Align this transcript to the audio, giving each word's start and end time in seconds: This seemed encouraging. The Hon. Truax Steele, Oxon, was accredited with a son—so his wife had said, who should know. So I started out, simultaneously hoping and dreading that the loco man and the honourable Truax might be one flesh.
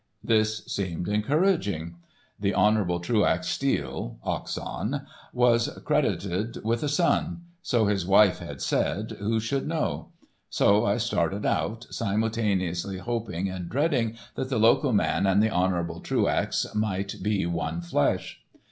This 0.23 0.65
seemed 0.65 1.07
encouraging. 1.07 1.97
The 2.39 2.55
Hon. 2.55 2.97
Truax 3.03 3.47
Steele, 3.47 4.17
Oxon, 4.23 5.01
was 5.31 5.67
accredited 5.67 6.57
with 6.63 6.81
a 6.81 6.89
son—so 6.89 7.85
his 7.85 8.03
wife 8.03 8.39
had 8.39 8.63
said, 8.63 9.11
who 9.19 9.39
should 9.39 9.67
know. 9.67 10.09
So 10.49 10.87
I 10.87 10.97
started 10.97 11.45
out, 11.45 11.85
simultaneously 11.91 12.97
hoping 12.97 13.47
and 13.47 13.69
dreading 13.69 14.17
that 14.33 14.49
the 14.49 14.57
loco 14.57 14.91
man 14.91 15.27
and 15.27 15.39
the 15.39 15.51
honourable 15.51 15.99
Truax 15.99 16.65
might 16.73 17.17
be 17.21 17.45
one 17.45 17.81
flesh. 17.81 18.39